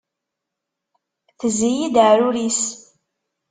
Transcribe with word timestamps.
Tezzi-iyi-d 1.39 1.95
aɛrur-is. 2.03 2.61